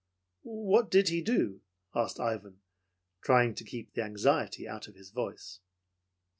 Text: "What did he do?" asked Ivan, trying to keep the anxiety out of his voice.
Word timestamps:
"What 0.41 0.89
did 0.89 1.09
he 1.09 1.21
do?" 1.21 1.61
asked 1.93 2.19
Ivan, 2.19 2.61
trying 3.23 3.53
to 3.53 3.63
keep 3.63 3.93
the 3.93 4.01
anxiety 4.01 4.67
out 4.67 4.87
of 4.87 4.95
his 4.95 5.11
voice. 5.11 5.59